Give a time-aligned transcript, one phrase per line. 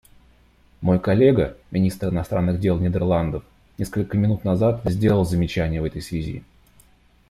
[0.81, 3.43] Мой коллега, министр иностранных дел Нидерландов,
[3.77, 6.43] несколько минут назад сделал замечание в этой связи.